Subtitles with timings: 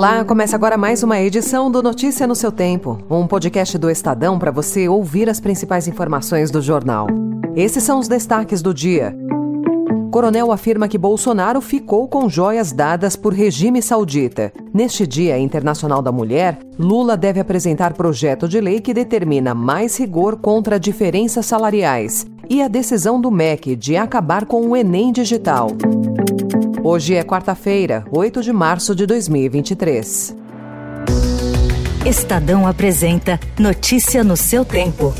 [0.00, 4.38] Olá, começa agora mais uma edição do Notícia no seu Tempo, um podcast do Estadão
[4.38, 7.06] para você ouvir as principais informações do jornal.
[7.54, 9.14] Esses são os destaques do dia.
[10.10, 14.50] Coronel afirma que Bolsonaro ficou com joias dadas por regime saudita.
[14.72, 20.38] Neste Dia Internacional da Mulher, Lula deve apresentar projeto de lei que determina mais rigor
[20.38, 25.68] contra diferenças salariais e a decisão do MEC de acabar com o Enem digital.
[26.82, 30.34] Hoje é quarta-feira, 8 de março de 2023.
[32.06, 35.12] Estadão apresenta Notícia no seu tempo.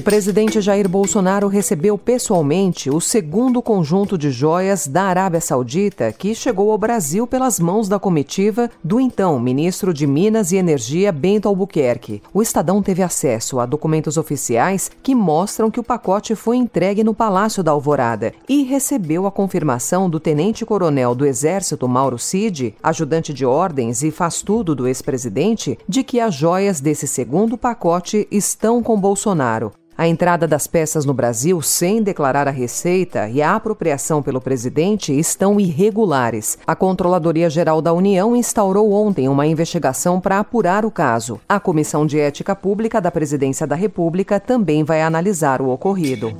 [0.00, 6.34] O presidente Jair Bolsonaro recebeu pessoalmente o segundo conjunto de joias da Arábia Saudita que
[6.34, 11.48] chegou ao Brasil pelas mãos da comitiva do então ministro de Minas e Energia Bento
[11.48, 12.22] Albuquerque.
[12.32, 17.12] O Estadão teve acesso a documentos oficiais que mostram que o pacote foi entregue no
[17.12, 23.44] Palácio da Alvorada e recebeu a confirmação do tenente-coronel do Exército Mauro Cid, ajudante de
[23.44, 29.70] ordens e faz-tudo do ex-presidente, de que as joias desse segundo pacote estão com Bolsonaro.
[30.00, 35.12] A entrada das peças no Brasil sem declarar a receita e a apropriação pelo presidente
[35.12, 36.56] estão irregulares.
[36.66, 41.38] A Controladoria Geral da União instaurou ontem uma investigação para apurar o caso.
[41.46, 46.34] A Comissão de Ética Pública da Presidência da República também vai analisar o ocorrido.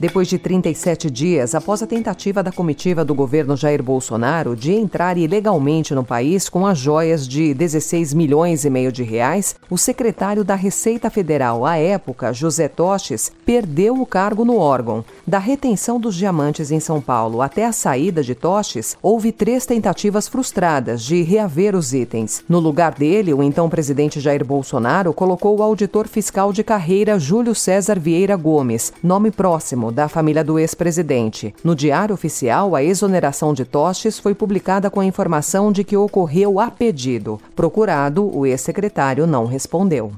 [0.00, 5.18] Depois de 37 dias após a tentativa da comitiva do governo Jair Bolsonaro de entrar
[5.18, 10.44] ilegalmente no país com as joias de 16 milhões e meio de reais, o secretário
[10.44, 15.04] da Receita Federal à época, José Toches, perdeu o cargo no órgão.
[15.26, 20.28] Da retenção dos diamantes em São Paulo até a saída de Toches, houve três tentativas
[20.28, 22.44] frustradas de reaver os itens.
[22.48, 27.52] No lugar dele, o então presidente Jair Bolsonaro colocou o auditor fiscal de carreira Júlio
[27.52, 31.54] César Vieira Gomes, nome próximo da família do ex-presidente.
[31.62, 36.60] No Diário Oficial, a exoneração de Tostes foi publicada com a informação de que ocorreu
[36.60, 37.40] a pedido.
[37.54, 40.12] Procurado, o ex-secretário não respondeu.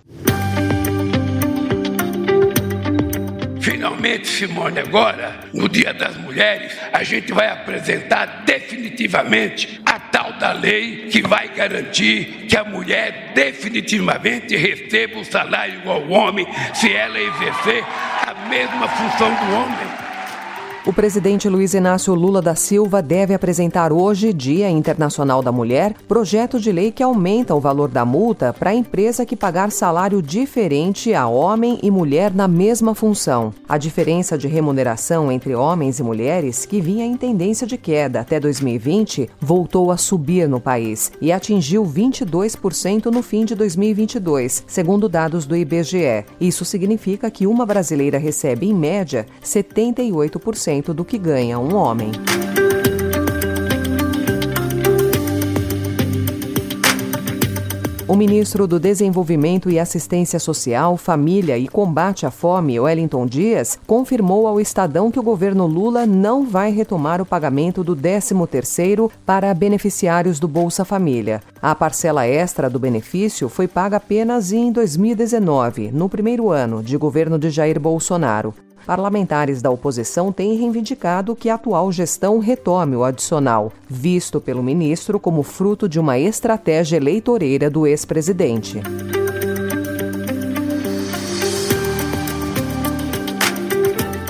[3.60, 10.52] Finalmente, Simone, agora, no Dia das Mulheres, a gente vai apresentar definitivamente a tal da
[10.52, 16.90] lei que vai garantir que a mulher definitivamente receba o salário igual ao homem se
[16.92, 17.84] ela exercer
[18.26, 20.09] a mesma função do homem.
[20.86, 26.58] O presidente Luiz Inácio Lula da Silva deve apresentar hoje, Dia Internacional da Mulher, projeto
[26.58, 31.12] de lei que aumenta o valor da multa para a empresa que pagar salário diferente
[31.12, 33.52] a homem e mulher na mesma função.
[33.68, 38.40] A diferença de remuneração entre homens e mulheres, que vinha em tendência de queda até
[38.40, 45.44] 2020, voltou a subir no país e atingiu 22% no fim de 2022, segundo dados
[45.44, 46.24] do IBGE.
[46.40, 52.12] Isso significa que uma brasileira recebe, em média, 78% do que ganha um homem.
[58.10, 64.48] O ministro do Desenvolvimento e Assistência Social, Família e Combate à Fome, Wellington Dias, confirmou
[64.48, 70.40] ao Estadão que o governo Lula não vai retomar o pagamento do 13º para beneficiários
[70.40, 71.40] do Bolsa Família.
[71.62, 77.38] A parcela extra do benefício foi paga apenas em 2019, no primeiro ano de governo
[77.38, 78.52] de Jair Bolsonaro.
[78.86, 85.20] Parlamentares da oposição têm reivindicado que a atual gestão retome o adicional, visto pelo ministro
[85.20, 88.80] como fruto de uma estratégia eleitoreira do ex-presidente.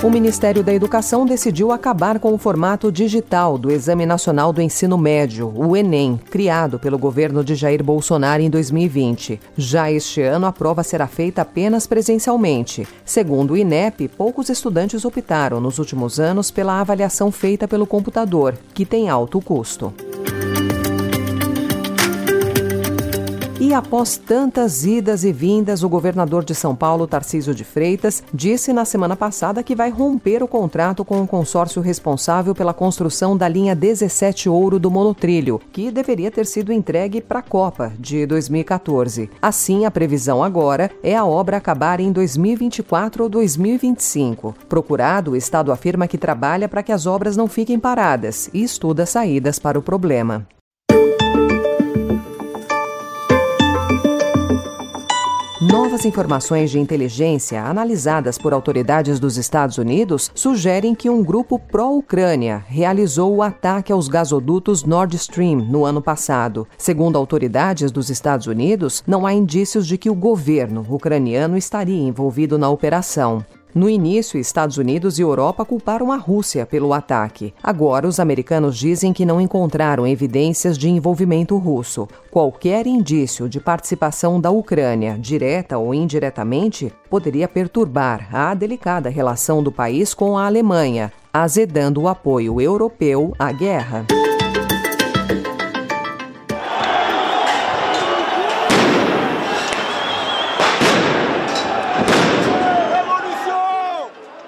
[0.03, 4.97] O Ministério da Educação decidiu acabar com o formato digital do Exame Nacional do Ensino
[4.97, 9.39] Médio, o Enem, criado pelo governo de Jair Bolsonaro em 2020.
[9.55, 12.87] Já este ano, a prova será feita apenas presencialmente.
[13.05, 18.87] Segundo o INEP, poucos estudantes optaram nos últimos anos pela avaliação feita pelo computador, que
[18.87, 19.93] tem alto custo.
[23.61, 28.73] E após tantas idas e vindas, o governador de São Paulo, Tarcísio de Freitas, disse
[28.73, 33.47] na semana passada que vai romper o contrato com o consórcio responsável pela construção da
[33.47, 39.29] linha 17 Ouro do Monotrilho, que deveria ter sido entregue para a Copa de 2014.
[39.39, 44.55] Assim, a previsão agora é a obra acabar em 2024 ou 2025.
[44.67, 49.05] Procurado, o Estado afirma que trabalha para que as obras não fiquem paradas e estuda
[49.05, 50.47] saídas para o problema.
[55.61, 62.65] Novas informações de inteligência analisadas por autoridades dos Estados Unidos sugerem que um grupo pró-Ucrânia
[62.67, 66.67] realizou o ataque aos gasodutos Nord Stream no ano passado.
[66.79, 72.57] Segundo autoridades dos Estados Unidos, não há indícios de que o governo ucraniano estaria envolvido
[72.57, 73.45] na operação.
[73.73, 77.53] No início, Estados Unidos e Europa culparam a Rússia pelo ataque.
[77.63, 82.07] Agora, os americanos dizem que não encontraram evidências de envolvimento russo.
[82.29, 89.71] Qualquer indício de participação da Ucrânia, direta ou indiretamente, poderia perturbar a delicada relação do
[89.71, 94.05] país com a Alemanha, azedando o apoio europeu à guerra.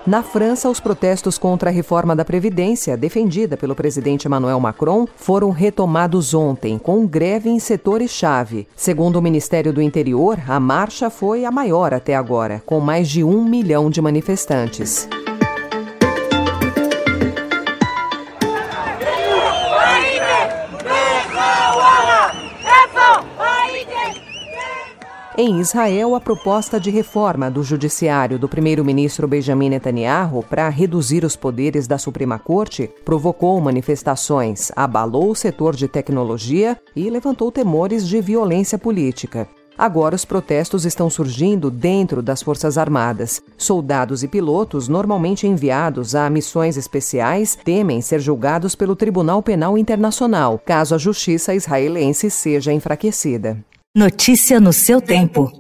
[0.06, 5.50] Na França, os protestos contra a reforma da Previdência, defendida pelo presidente Emmanuel Macron, foram
[5.50, 8.68] retomados ontem, com greve em setores-chave.
[8.76, 13.24] Segundo o Ministério do Interior, a marcha foi a maior até agora, com mais de
[13.24, 15.08] um milhão de manifestantes.
[25.36, 31.36] Em Israel, a proposta de reforma do judiciário do primeiro-ministro Benjamin Netanyahu para reduzir os
[31.36, 38.22] poderes da Suprema Corte provocou manifestações, abalou o setor de tecnologia e levantou temores de
[38.22, 39.48] violência política.
[39.76, 43.42] Agora, os protestos estão surgindo dentro das Forças Armadas.
[43.58, 50.62] Soldados e pilotos, normalmente enviados a missões especiais, temem ser julgados pelo Tribunal Penal Internacional,
[50.64, 53.58] caso a justiça israelense seja enfraquecida.
[53.96, 55.52] Notícia no seu tempo.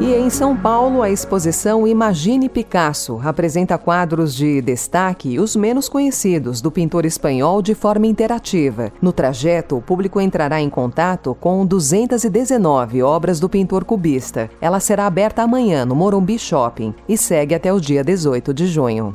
[0.00, 5.90] E em São Paulo, a exposição Imagine Picasso apresenta quadros de destaque e os menos
[5.90, 8.90] conhecidos do pintor espanhol de forma interativa.
[9.02, 14.48] No trajeto, o público entrará em contato com 219 obras do pintor cubista.
[14.58, 19.14] Ela será aberta amanhã no Morumbi Shopping e segue até o dia 18 de junho.